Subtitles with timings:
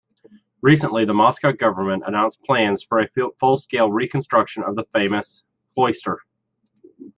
[0.63, 3.07] Recently the Moscow government announced plans for a
[3.39, 5.43] full-scale reconstruction of the famous
[5.75, 6.17] cloister.